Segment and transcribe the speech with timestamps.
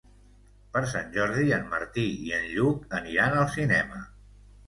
[0.75, 4.01] Per Sant Jordi en Martí i en Lluc aniran al cinema.